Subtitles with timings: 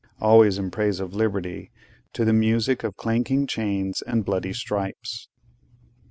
[0.19, 1.69] (always in praise of Liberty)
[2.11, 5.29] to the music of clanking chains and bloody stripes.